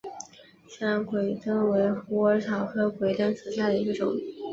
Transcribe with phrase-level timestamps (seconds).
[0.67, 4.11] 西南鬼灯檠为虎耳草科鬼灯檠属下的一个种。